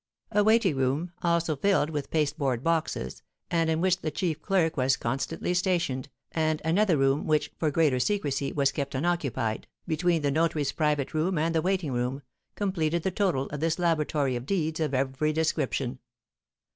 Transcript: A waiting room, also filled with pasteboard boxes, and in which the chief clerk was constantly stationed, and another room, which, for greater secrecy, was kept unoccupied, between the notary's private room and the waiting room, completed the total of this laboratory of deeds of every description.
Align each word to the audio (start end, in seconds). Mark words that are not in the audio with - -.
A 0.31 0.43
waiting 0.43 0.75
room, 0.77 1.11
also 1.21 1.55
filled 1.55 1.91
with 1.91 2.09
pasteboard 2.09 2.63
boxes, 2.63 3.21
and 3.51 3.69
in 3.69 3.81
which 3.81 3.99
the 3.99 4.09
chief 4.09 4.41
clerk 4.41 4.75
was 4.75 4.97
constantly 4.97 5.53
stationed, 5.53 6.09
and 6.31 6.59
another 6.65 6.97
room, 6.97 7.27
which, 7.27 7.51
for 7.59 7.69
greater 7.69 7.99
secrecy, 7.99 8.51
was 8.51 8.71
kept 8.71 8.95
unoccupied, 8.95 9.67
between 9.85 10.23
the 10.23 10.31
notary's 10.31 10.71
private 10.71 11.13
room 11.13 11.37
and 11.37 11.53
the 11.53 11.61
waiting 11.61 11.91
room, 11.91 12.23
completed 12.55 13.03
the 13.03 13.11
total 13.11 13.45
of 13.49 13.59
this 13.59 13.77
laboratory 13.77 14.35
of 14.35 14.47
deeds 14.47 14.79
of 14.79 14.95
every 14.95 15.31
description. 15.31 15.99